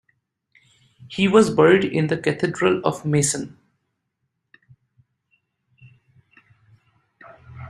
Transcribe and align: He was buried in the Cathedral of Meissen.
He 1.09 1.27
was 1.27 1.51
buried 1.53 1.85
in 1.85 2.07
the 2.07 2.17
Cathedral 2.17 2.81
of 2.83 3.05
Meissen. 3.05 3.59